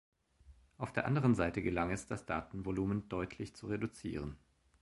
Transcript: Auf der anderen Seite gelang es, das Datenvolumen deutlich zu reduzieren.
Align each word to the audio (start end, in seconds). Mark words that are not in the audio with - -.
Auf 0.79 0.91
der 0.91 1.05
anderen 1.05 1.35
Seite 1.35 1.61
gelang 1.61 1.91
es, 1.91 2.07
das 2.07 2.25
Datenvolumen 2.25 3.07
deutlich 3.07 3.55
zu 3.55 3.67
reduzieren. 3.67 4.35